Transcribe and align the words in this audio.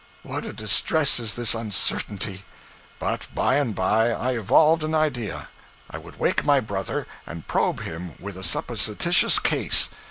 what 0.23 0.43
a 0.45 0.51
distress 0.51 1.19
is 1.19 1.35
this 1.35 1.53
uncertainty! 1.53 2.41
But 2.97 3.27
by 3.35 3.57
and 3.57 3.75
by 3.75 4.09
I 4.09 4.31
evolved 4.31 4.83
an 4.83 4.95
idea 4.95 5.49
I 5.91 5.99
would 5.99 6.17
wake 6.17 6.43
my 6.43 6.59
brother 6.59 7.05
and 7.27 7.45
probe 7.45 7.81
him 7.81 8.13
with 8.19 8.35
a 8.35 8.43
supposititious 8.43 9.37
case. 9.37 9.91